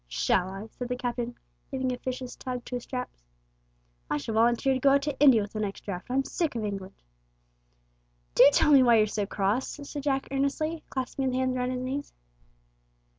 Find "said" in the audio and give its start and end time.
0.71-0.87, 9.87-10.01